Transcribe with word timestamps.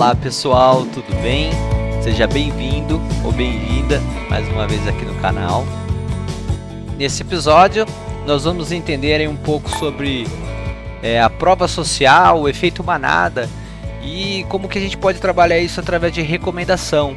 Olá 0.00 0.14
pessoal, 0.14 0.86
tudo 0.86 1.14
bem? 1.20 1.50
Seja 2.02 2.26
bem-vindo 2.26 2.98
ou 3.22 3.30
bem-vinda 3.30 4.00
mais 4.30 4.48
uma 4.48 4.66
vez 4.66 4.88
aqui 4.88 5.04
no 5.04 5.14
canal. 5.16 5.62
Nesse 6.96 7.20
episódio, 7.20 7.84
nós 8.26 8.44
vamos 8.44 8.72
entender 8.72 9.28
um 9.28 9.36
pouco 9.36 9.68
sobre 9.76 10.26
é, 11.02 11.20
a 11.20 11.28
prova 11.28 11.68
social, 11.68 12.40
o 12.40 12.48
efeito 12.48 12.82
manada 12.82 13.46
e 14.02 14.46
como 14.48 14.70
que 14.70 14.78
a 14.78 14.80
gente 14.80 14.96
pode 14.96 15.20
trabalhar 15.20 15.58
isso 15.58 15.78
através 15.78 16.14
de 16.14 16.22
recomendação 16.22 17.14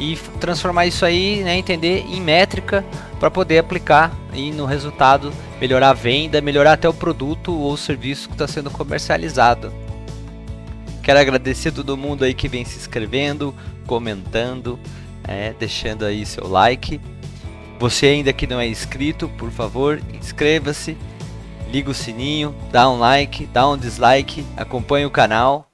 e 0.00 0.16
transformar 0.40 0.86
isso 0.86 1.04
aí, 1.04 1.44
né, 1.44 1.56
entender 1.56 2.04
em 2.08 2.20
métrica 2.20 2.84
para 3.20 3.30
poder 3.30 3.58
aplicar 3.58 4.10
e 4.32 4.50
no 4.50 4.66
resultado 4.66 5.32
melhorar 5.60 5.90
a 5.90 5.94
venda, 5.94 6.40
melhorar 6.40 6.72
até 6.72 6.88
o 6.88 6.94
produto 6.94 7.56
ou 7.56 7.76
serviço 7.76 8.26
que 8.26 8.34
está 8.34 8.48
sendo 8.48 8.72
comercializado. 8.72 9.83
Quero 11.04 11.18
agradecer 11.18 11.70
todo 11.70 11.98
mundo 11.98 12.24
aí 12.24 12.32
que 12.32 12.48
vem 12.48 12.64
se 12.64 12.78
inscrevendo, 12.78 13.54
comentando, 13.86 14.80
é, 15.28 15.52
deixando 15.52 16.04
aí 16.06 16.24
seu 16.24 16.48
like. 16.48 16.98
Você 17.78 18.06
ainda 18.06 18.32
que 18.32 18.46
não 18.46 18.58
é 18.58 18.66
inscrito, 18.66 19.28
por 19.28 19.50
favor, 19.50 20.00
inscreva-se, 20.14 20.96
liga 21.70 21.90
o 21.90 21.94
sininho, 21.94 22.54
dá 22.72 22.88
um 22.88 22.98
like, 22.98 23.44
dá 23.46 23.68
um 23.68 23.76
dislike, 23.76 24.46
acompanhe 24.56 25.04
o 25.04 25.10
canal 25.10 25.70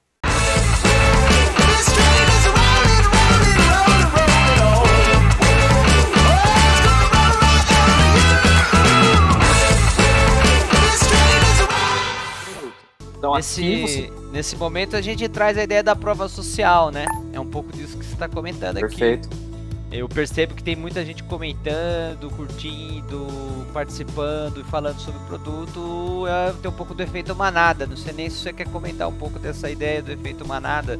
nesse, 13.41 13.81
você... 13.81 14.13
nesse 14.31 14.55
momento 14.55 14.95
a 14.95 15.01
gente 15.01 15.27
traz 15.27 15.57
a 15.57 15.63
ideia 15.63 15.83
da 15.83 15.95
prova 15.95 16.29
social, 16.29 16.91
né? 16.91 17.05
É 17.33 17.39
um 17.39 17.45
pouco 17.45 17.71
disso 17.71 17.97
que 17.97 18.05
você 18.05 18.13
está 18.13 18.29
comentando 18.29 18.79
Perfeito. 18.79 19.27
aqui. 19.27 19.29
Perfeito. 19.29 19.51
Eu 19.91 20.07
percebo 20.07 20.55
que 20.55 20.63
tem 20.63 20.73
muita 20.73 21.03
gente 21.03 21.21
comentando, 21.23 22.29
curtindo, 22.31 23.27
participando 23.73 24.61
e 24.61 24.63
falando 24.63 24.97
sobre 24.99 25.19
o 25.19 25.25
produto. 25.25 26.25
É, 26.27 26.53
tem 26.61 26.71
um 26.71 26.73
pouco 26.73 26.93
do 26.93 27.03
efeito 27.03 27.35
manada. 27.35 27.85
Não 27.85 27.97
sei 27.97 28.13
nem 28.13 28.29
se 28.29 28.37
você 28.37 28.53
quer 28.53 28.67
comentar 28.67 29.09
um 29.09 29.13
pouco 29.13 29.37
dessa 29.37 29.69
ideia 29.69 30.01
do 30.01 30.09
efeito 30.09 30.47
manada. 30.47 30.97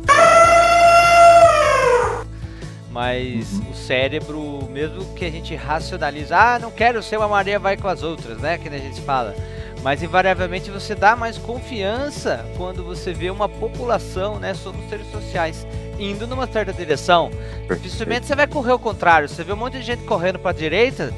Mas 2.91 3.53
uhum. 3.53 3.71
o 3.71 3.73
cérebro, 3.73 4.69
mesmo 4.69 5.13
que 5.15 5.23
a 5.23 5.31
gente 5.31 5.55
racionaliza, 5.55 6.35
ah, 6.37 6.59
não 6.59 6.69
quero 6.69 7.01
ser 7.01 7.15
uma 7.15 7.29
Maria 7.29 7.57
vai 7.57 7.77
com 7.77 7.87
as 7.87 8.03
outras, 8.03 8.39
né? 8.39 8.57
Que 8.57 8.67
a 8.67 8.77
gente 8.77 8.99
fala. 9.01 9.33
Mas 9.83 10.03
invariavelmente 10.03 10.69
você 10.69 10.93
dá 10.93 11.15
mais 11.15 11.37
confiança 11.37 12.45
quando 12.55 12.83
você 12.83 13.13
vê 13.13 13.29
uma 13.29 13.49
população, 13.49 14.39
né? 14.39 14.53
Somos 14.53 14.87
seres 14.89 15.09
sociais 15.11 15.65
indo 15.97 16.27
numa 16.27 16.47
certa 16.47 16.71
direção. 16.71 17.31
Dificilmente 17.67 18.27
você 18.27 18.35
vai 18.35 18.47
correr 18.47 18.71
ao 18.71 18.79
contrário. 18.79 19.27
Você 19.27 19.43
vê 19.43 19.53
um 19.53 19.57
monte 19.57 19.79
de 19.79 19.83
gente 19.83 20.03
correndo 20.03 20.37
para 20.37 20.51
a 20.51 20.53
direita, 20.53 21.11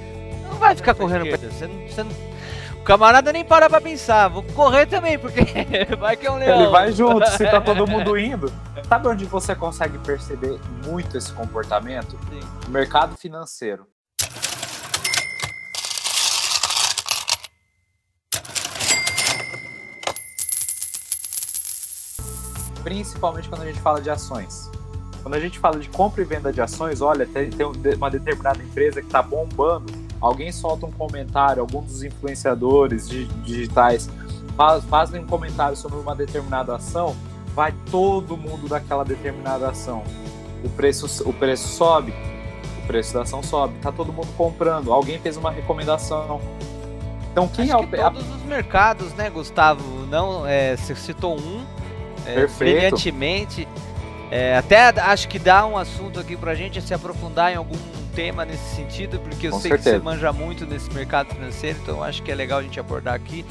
não 0.50 0.56
vai 0.58 0.76
ficar 0.76 0.94
correndo 0.94 1.28
para 1.28 1.38
você 1.38 1.68
não, 1.68 1.88
você 1.88 2.04
não... 2.04 2.34
O 2.80 2.84
camarada 2.84 3.32
nem 3.32 3.46
para 3.46 3.70
pra 3.70 3.80
pensar, 3.80 4.28
vou 4.28 4.44
correr 4.44 4.86
também, 4.86 5.18
porque 5.18 5.42
vai 5.98 6.18
que 6.18 6.28
é 6.28 6.32
um 6.32 6.38
leão. 6.38 6.62
Ele 6.62 6.70
vai 6.70 6.92
junto, 6.92 7.26
se 7.32 7.46
tá 7.46 7.62
todo 7.62 7.88
mundo 7.88 8.18
indo. 8.18 8.52
Sabe 8.90 9.08
onde 9.08 9.24
você 9.24 9.56
consegue 9.56 9.98
perceber 10.00 10.60
muito 10.86 11.18
esse 11.18 11.32
comportamento? 11.32 12.20
Sim. 12.30 12.70
mercado 12.70 13.16
financeiro. 13.16 13.88
Principalmente 22.84 23.50
quando 23.50 23.62
a 23.62 23.66
gente 23.66 23.80
fala 23.80 24.02
de 24.02 24.10
ações. 24.10 24.70
Quando 25.22 25.36
a 25.36 25.40
gente 25.40 25.58
fala 25.58 25.80
de 25.80 25.88
compra 25.88 26.22
e 26.22 26.26
venda 26.26 26.52
de 26.52 26.62
ações, 26.62 27.00
olha, 27.00 27.26
tem, 27.26 27.50
tem 27.50 27.66
uma 27.96 28.12
determinada 28.12 28.62
empresa 28.62 29.00
que 29.00 29.08
está 29.08 29.22
bombando, 29.22 29.92
alguém 30.20 30.52
solta 30.52 30.86
um 30.86 30.92
comentário, 30.92 31.62
algum 31.62 31.82
dos 31.82 32.04
influenciadores 32.04 33.08
digitais 33.08 34.10
faz, 34.58 34.84
fazem 34.84 35.22
um 35.22 35.26
comentário 35.26 35.78
sobre 35.78 35.98
uma 35.98 36.14
determinada 36.14 36.76
ação, 36.76 37.16
vai 37.56 37.74
todo 37.90 38.36
mundo 38.36 38.68
daquela 38.68 39.06
determinada 39.06 39.70
ação. 39.70 40.04
O 40.62 40.70
preço, 40.70 41.28
o 41.28 41.34
preço 41.34 41.70
sobe, 41.70 42.14
o 42.84 42.88
preço 42.88 43.14
da 43.14 43.22
ação 43.22 43.42
sobe, 43.42 43.76
tá 43.82 43.94
todo 43.94 44.12
mundo 44.12 44.28
comprando, 44.36 44.92
alguém 44.92 45.20
fez 45.20 45.38
uma 45.38 45.52
recomendação. 45.52 46.42
Então 47.32 47.48
quem 47.48 47.72
Acho 47.72 47.82
é 47.82 47.86
o 47.86 47.88
que 47.88 47.98
todos 47.98 48.36
os 48.36 48.44
mercados, 48.44 49.14
né, 49.14 49.30
Gustavo? 49.30 50.06
Não, 50.08 50.46
é, 50.46 50.76
você 50.76 50.94
citou 50.96 51.40
um, 51.40 51.66
é, 52.26 52.48
brilhantemente. 52.48 53.68
É, 54.32 54.58
até 54.58 54.88
acho 54.88 55.28
que 55.28 55.38
dá 55.38 55.66
um 55.66 55.78
assunto 55.78 56.20
aqui 56.20 56.36
pra 56.36 56.56
gente 56.56 56.82
se 56.82 56.94
aprofundar 56.94 57.52
em 57.52 57.56
algum 57.56 57.78
tema 58.16 58.46
nesse 58.46 58.76
sentido, 58.76 59.20
porque 59.20 59.48
eu 59.48 59.52
Com 59.52 59.60
sei 59.60 59.72
certeza. 59.72 59.98
que 59.98 59.98
você 59.98 60.04
manja 60.04 60.34
muito 60.34 60.66
nesse 60.66 60.92
mercado 60.92 61.34
financeiro, 61.34 61.80
então 61.82 62.04
acho 62.04 62.22
que 62.24 62.32
é 62.32 62.36
legal 62.36 62.60
a 62.60 62.64
gente 62.64 62.80
abordar 62.80 63.14
aqui. 63.14 63.46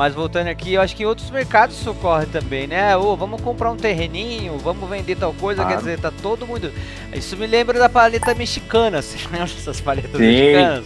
Mas 0.00 0.14
voltando 0.14 0.46
aqui, 0.46 0.72
eu 0.72 0.80
acho 0.80 0.96
que 0.96 1.04
outros 1.04 1.30
mercados 1.30 1.76
socorrem 1.76 2.26
também, 2.26 2.66
né? 2.66 2.96
Ou 2.96 3.08
oh, 3.08 3.16
vamos 3.18 3.38
comprar 3.42 3.70
um 3.70 3.76
terreninho, 3.76 4.56
vamos 4.56 4.88
vender 4.88 5.14
tal 5.14 5.34
coisa, 5.34 5.62
quer 5.62 5.76
dizer, 5.76 6.00
tá 6.00 6.10
todo 6.10 6.46
mundo. 6.46 6.72
Isso 7.12 7.36
me 7.36 7.46
lembra 7.46 7.78
da 7.78 7.86
paleta 7.86 8.34
mexicana, 8.34 9.02
você 9.02 9.18
lembra 9.24 9.40
dessas 9.40 9.78
paletas 9.78 10.12
Sim. 10.12 10.26
mexicanas? 10.26 10.84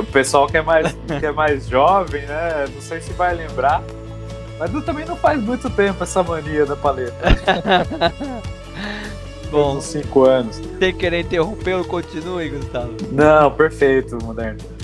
O 0.00 0.06
pessoal 0.06 0.46
que 0.46 0.56
é, 0.56 0.62
mais, 0.62 0.96
que 1.20 1.26
é 1.26 1.32
mais 1.32 1.68
jovem, 1.68 2.22
né? 2.22 2.64
Não 2.74 2.80
sei 2.80 3.02
se 3.02 3.12
vai 3.12 3.34
lembrar. 3.34 3.82
Mas 4.58 4.70
também 4.86 5.04
não 5.04 5.16
faz 5.16 5.38
muito 5.38 5.68
tempo 5.68 6.02
essa 6.02 6.22
mania 6.22 6.64
da 6.64 6.76
paleta. 6.76 7.12
Bom, 9.52 9.76
uns 9.76 9.84
5 9.84 10.24
anos. 10.24 10.62
Sem 10.78 10.94
querer 10.94 11.20
interromper, 11.20 11.84
continue, 11.84 12.48
Gustavo. 12.48 12.96
Não, 13.12 13.50
perfeito, 13.50 14.16
moderno. 14.24 14.75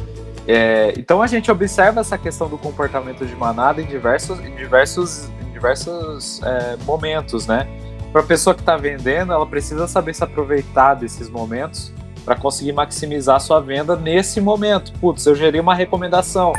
É, 0.46 0.92
então 0.96 1.22
a 1.22 1.26
gente 1.26 1.50
observa 1.50 2.00
essa 2.00 2.18
questão 2.18 2.48
do 2.48 2.58
comportamento 2.58 3.24
de 3.24 3.34
manada 3.36 3.80
em 3.80 3.86
diversos, 3.86 4.40
em 4.40 4.54
diversos, 4.56 5.30
em 5.40 5.52
diversos 5.52 6.42
é, 6.42 6.76
momentos, 6.84 7.46
né? 7.46 7.68
Para 8.12 8.20
a 8.20 8.24
pessoa 8.24 8.54
que 8.54 8.60
está 8.60 8.76
vendendo, 8.76 9.32
ela 9.32 9.46
precisa 9.46 9.86
saber 9.86 10.14
se 10.14 10.22
aproveitar 10.22 10.94
desses 10.94 11.30
momentos 11.30 11.92
para 12.24 12.36
conseguir 12.36 12.72
maximizar 12.72 13.40
sua 13.40 13.60
venda 13.60 13.96
nesse 13.96 14.40
momento. 14.40 14.92
Putz, 15.00 15.24
eu 15.26 15.34
gerei 15.34 15.60
uma 15.60 15.74
recomendação. 15.74 16.52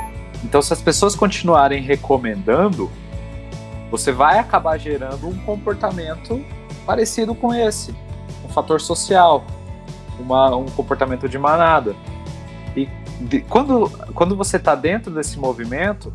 Então, 0.44 0.62
se 0.62 0.74
as 0.74 0.82
pessoas 0.82 1.16
continuarem 1.16 1.82
recomendando, 1.82 2.90
você 3.92 4.12
vai 4.12 4.40
acabar 4.40 4.78
gerando 4.78 5.28
um 5.28 5.38
comportamento 5.46 6.44
parecido 6.86 7.36
com 7.36 7.54
esse, 7.54 7.96
um 8.44 8.50
fator 8.50 8.82
social, 8.82 9.46
uma, 10.20 10.56
um 10.56 10.66
comportamento 10.66 11.30
de 11.30 11.38
manada. 11.38 11.96
De, 13.24 13.42
quando, 13.42 13.90
quando 14.14 14.36
você 14.36 14.58
está 14.58 14.76
dentro 14.76 15.12
desse 15.12 15.40
movimento, 15.40 16.14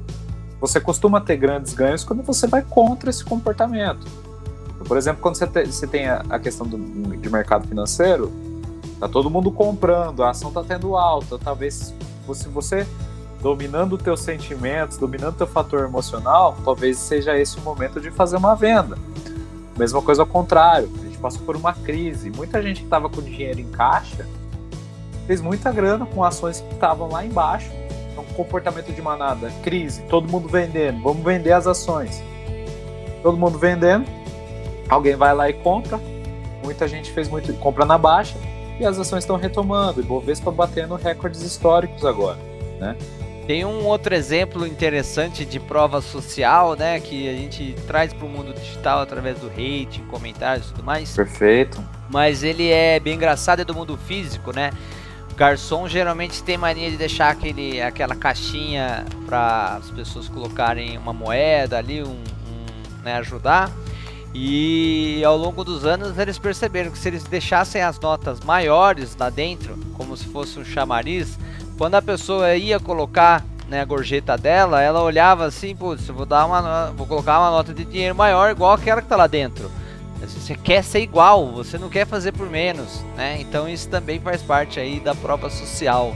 você 0.61 0.81
costuma 0.81 1.21
ter 1.21 1.37
grandes 1.37 1.73
ganhos 1.73 2.05
quando 2.05 2.23
você 2.23 2.47
vai 2.47 2.63
contra 2.63 3.11
esse 3.11 3.25
comportamento. 3.25 4.07
Por 4.87 4.97
exemplo, 4.97 5.21
quando 5.21 5.37
você, 5.37 5.47
te, 5.47 5.67
você 5.67 5.87
tem 5.87 6.09
a, 6.09 6.25
a 6.29 6.39
questão 6.39 6.67
do, 6.67 6.79
de 7.17 7.31
mercado 7.31 7.67
financeiro, 7.67 8.33
tá 9.01 9.09
todo 9.09 9.31
mundo 9.31 9.51
comprando, 9.51 10.23
a 10.23 10.31
ação 10.31 10.53
tá 10.53 10.63
tendo 10.63 10.97
alta, 10.97 11.39
talvez 11.39 11.95
se 12.35 12.49
você 12.49 12.87
dominando 13.41 13.95
os 13.95 14.03
teus 14.03 14.21
sentimentos, 14.21 14.99
dominando 14.99 15.37
teu 15.37 15.47
fator 15.47 15.85
emocional, 15.85 16.57
talvez 16.65 16.99
seja 16.99 17.39
esse 17.39 17.59
o 17.59 17.63
momento 17.63 18.01
de 18.01 18.11
fazer 18.11 18.37
uma 18.37 18.55
venda. 18.55 18.99
Mesma 19.77 20.03
coisa 20.03 20.23
ao 20.23 20.27
contrário, 20.27 20.91
a 21.01 21.05
gente 21.05 21.19
passou 21.19 21.43
por 21.43 21.55
uma 21.55 21.73
crise, 21.73 22.31
muita 22.31 22.61
gente 22.61 22.81
que 22.81 22.87
estava 22.87 23.09
com 23.09 23.23
dinheiro 23.23 23.61
em 23.61 23.71
caixa 23.71 24.27
fez 25.29 25.43
muita 25.43 25.71
grana 25.71 26.07
com 26.07 26.25
ações 26.25 26.63
que 26.63 26.73
estavam 26.73 27.09
lá 27.09 27.25
embaixo. 27.25 27.71
Então, 28.11 28.25
comportamento 28.35 28.91
de 28.91 29.03
manada, 29.03 29.53
crise, 29.63 30.03
todo 30.09 30.29
mundo 30.29 30.49
vendendo, 30.49 31.03
vamos 31.03 31.23
vender 31.23 31.53
as 31.53 31.67
ações. 31.67 32.21
Todo 33.23 33.37
mundo 33.37 33.59
vendendo, 33.59 34.07
alguém 34.89 35.15
vai 35.15 35.35
lá 35.35 35.51
e 35.51 35.53
compra. 35.53 36.01
Muita 36.65 36.89
gente 36.89 37.13
fez 37.13 37.29
muito 37.29 37.53
compra 37.55 37.85
na 37.85 37.99
baixa 37.99 38.35
e 38.81 38.87
as 38.87 38.99
ações 38.99 39.23
estão 39.23 39.37
retomando. 39.37 40.01
E 40.01 40.03
Bovespa 40.03 40.51
batendo 40.51 40.95
recordes 40.97 41.43
históricos 41.43 42.05
agora, 42.05 42.39
né? 42.81 42.97
Tem 43.47 43.65
um 43.65 43.87
outro 43.87 44.15
exemplo 44.15 44.67
interessante 44.67 45.45
de 45.45 45.59
prova 45.59 46.03
social, 46.03 46.77
né, 46.77 47.01
que 47.01 47.27
a 47.31 47.33
gente 47.33 47.75
traz 47.87 48.13
para 48.13 48.27
o 48.27 48.29
mundo 48.29 48.53
digital 48.53 49.01
através 49.01 49.39
do 49.39 49.47
hate, 49.47 50.03
comentários 50.11 50.67
e 50.67 50.73
tudo 50.75 50.85
mais. 50.85 51.17
Perfeito. 51.17 51.83
Mas 52.11 52.43
ele 52.43 52.71
é 52.71 53.01
bem 53.01 53.15
engraçado, 53.15 53.61
é 53.61 53.65
do 53.65 53.75
mundo 53.75 53.97
físico, 53.97 54.55
né? 54.55 54.71
Garçom 55.39 55.89
geralmente 55.89 56.43
tem 56.43 56.59
mania 56.59 56.91
de 56.91 56.97
deixar 56.97 57.31
aquele, 57.31 57.81
aquela 57.81 58.17
caixinha 58.17 59.07
para 59.25 59.77
as 59.77 59.89
pessoas 59.89 60.29
colocarem 60.29 60.99
uma 60.99 61.13
moeda 61.13 61.79
ali, 61.79 62.03
um, 62.03 62.09
um 62.09 63.03
né, 63.05 63.15
ajudar. 63.19 63.71
E 64.35 65.23
ao 65.25 65.37
longo 65.37 65.63
dos 65.63 65.87
anos 65.87 66.19
eles 66.19 66.39
perceberam 66.39 66.91
que 66.91 66.99
se 66.99 67.09
eles 67.09 67.23
deixassem 67.23 67.81
as 67.81 68.01
notas 68.01 68.41
maiores 68.41 69.17
lá 69.17 69.31
dentro, 69.31 69.79
como 69.95 70.17
se 70.17 70.25
fosse 70.27 70.59
um 70.59 70.65
chamariz, 70.65 71.39
quando 71.79 71.95
a 71.95 72.03
pessoa 72.03 72.57
ia 72.57 72.81
colocar 72.81 73.45
né, 73.69 73.81
a 73.81 73.85
gorjeta 73.85 74.37
dela, 74.37 74.83
ela 74.83 75.03
olhava 75.03 75.45
assim, 75.45 75.75
putz, 75.75 76.09
vou 76.09 76.27
dar 76.27 76.47
uma, 76.47 76.91
vou 76.97 77.07
colocar 77.07 77.39
uma 77.39 77.51
nota 77.51 77.73
de 77.73 77.85
dinheiro 77.85 78.15
maior 78.15 78.51
igual 78.51 78.73
aquela 78.73 79.01
que 79.01 79.09
tá 79.09 79.15
lá 79.15 79.29
dentro. 79.29 79.71
Você 80.27 80.55
quer 80.55 80.83
ser 80.83 81.01
igual, 81.01 81.53
você 81.53 81.79
não 81.79 81.89
quer 81.89 82.07
fazer 82.07 82.33
por 82.33 82.49
menos, 82.51 83.03
né? 83.17 83.41
Então 83.41 83.69
isso 83.69 83.89
também 83.89 84.21
faz 84.21 84.43
parte 84.43 84.81
aí 84.81 85.01
da 85.01 85.15
prova 85.15 85.49
social 85.49 86.15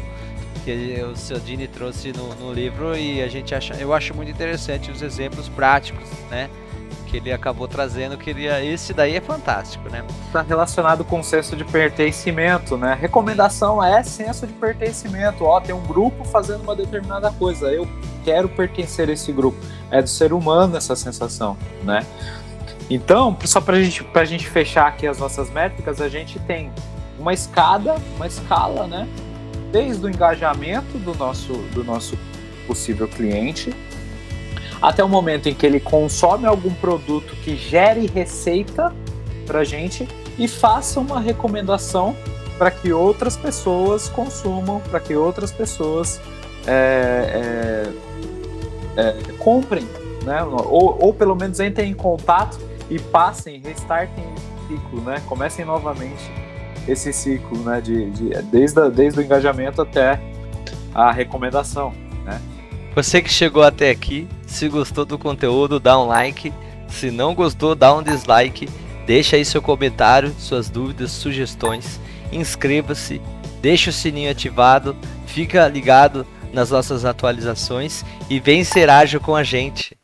que 0.65 1.03
o 1.03 1.17
seu 1.17 1.41
Dini 1.41 1.67
trouxe 1.67 2.13
no, 2.13 2.35
no 2.37 2.53
livro 2.53 2.97
e 2.97 3.21
a 3.21 3.29
gente 3.29 3.55
acha, 3.55 3.75
eu 3.75 3.93
acho 3.93 4.15
muito 4.15 4.31
interessante 4.31 4.91
os 4.91 5.03
exemplos 5.03 5.49
práticos, 5.49 6.09
né? 6.31 6.49
que 7.13 7.19
ele 7.19 7.31
acabou 7.31 7.69
trazendo, 7.69 8.17
que 8.17 8.31
ele, 8.31 8.47
esse 8.47 8.95
daí 8.95 9.15
é 9.17 9.21
fantástico, 9.21 9.87
né? 9.91 10.03
Está 10.27 10.41
relacionado 10.41 11.05
com 11.05 11.21
o 11.21 11.23
senso 11.23 11.55
de 11.55 11.63
pertencimento, 11.63 12.79
né? 12.79 12.97
Recomendação 12.99 13.85
é 13.85 14.03
senso 14.03 14.47
de 14.47 14.53
pertencimento. 14.55 15.45
Ó, 15.45 15.61
tem 15.61 15.75
um 15.75 15.83
grupo 15.83 16.25
fazendo 16.25 16.63
uma 16.63 16.75
determinada 16.75 17.31
coisa, 17.31 17.71
eu 17.71 17.87
quero 18.25 18.49
pertencer 18.49 19.11
a 19.11 19.13
esse 19.13 19.31
grupo. 19.31 19.59
É 19.91 20.01
do 20.01 20.09
ser 20.09 20.33
humano 20.33 20.75
essa 20.75 20.97
sensação, 20.97 21.55
né? 21.83 22.07
Então, 22.95 23.35
só 23.47 23.59
para 23.59 23.83
gente, 23.83 24.07
a 24.13 24.25
gente 24.27 24.47
fechar 24.47 24.87
aqui 24.87 25.07
as 25.07 25.19
nossas 25.19 25.51
métricas, 25.51 25.99
a 25.99 26.11
gente 26.11 26.39
tem 26.41 26.71
uma 27.19 27.33
escada, 27.33 27.97
uma 28.17 28.27
escala, 28.27 28.87
né? 28.87 29.09
Desde 29.71 30.05
o 30.05 30.11
engajamento 30.11 30.99
do 30.99 31.15
nosso, 31.15 31.55
do 31.73 31.83
nosso 31.83 32.19
possível 32.67 33.09
cliente, 33.09 33.75
até 34.81 35.03
o 35.03 35.09
momento 35.09 35.49
em 35.49 35.55
que 35.55 35.65
ele 35.65 35.81
consome 35.81 36.45
algum 36.45 36.75
produto 36.75 37.35
que 37.37 37.57
gere 37.57 38.07
receita 38.07 38.95
para 39.47 39.61
a 39.61 39.65
gente 39.65 40.07
e 40.39 40.47
faça 40.47 41.01
uma 41.01 41.19
recomendação 41.19 42.15
para 42.59 42.71
que 42.71 42.93
outras 42.93 43.39
pessoas 43.39 44.07
consumam, 44.07 44.81
para 44.81 45.01
que 45.01 45.17
outras 45.17 45.51
pessoas 45.51 46.21
é, 46.67 47.89
é, 48.99 49.01
é, 49.01 49.33
comprem, 49.39 49.89
né? 50.25 50.43
Ou, 50.45 50.99
ou, 51.01 51.15
pelo 51.15 51.35
menos 51.35 51.59
entrem 51.59 51.91
em 51.91 51.95
contato 51.95 52.59
e 52.93 52.99
passem, 52.99 53.59
restartem 53.65 54.23
o 54.23 54.69
ciclo, 54.69 55.01
né? 55.01 55.23
Comecem 55.27 55.65
novamente 55.65 56.31
esse 56.87 57.11
ciclo, 57.11 57.59
né? 57.65 57.81
De, 57.81 58.11
de 58.11 58.43
desde, 58.43 58.81
a, 58.81 58.89
desde 58.89 59.19
o 59.19 59.23
engajamento 59.23 59.81
até 59.81 60.21
a 60.95 61.11
recomendação, 61.11 61.95
né? 62.23 62.39
Você 62.95 63.23
que 63.23 63.31
chegou 63.31 63.63
até 63.63 63.89
aqui, 63.89 64.29
se 64.47 64.69
gostou 64.69 65.07
do 65.07 65.19
conteúdo, 65.19 65.81
dá 65.81 65.99
um 65.99 66.07
like. 66.07 66.53
Se 66.87 67.11
não 67.11 67.35
gostou, 67.35 67.75
dá 67.75 67.95
um 67.95 68.03
dislike. 68.03 68.69
Deixa 69.07 69.37
aí 69.37 69.45
seu 69.45 69.63
comentário, 69.63 70.35
suas 70.39 70.69
dúvidas, 70.69 71.11
sugestões. 71.11 71.99
Inscreva-se, 72.31 73.23
deixa 73.63 73.89
o 73.89 73.93
sininho 73.93 74.31
ativado, 74.31 74.95
fica 75.27 75.67
ligado 75.67 76.27
nas 76.53 76.71
nossas 76.71 77.07
atualizações 77.07 78.05
e 78.29 78.39
vem 78.39 78.63
ser 78.63 78.91
ágil 78.91 79.19
com 79.19 79.35
a 79.35 79.43
gente. 79.43 79.97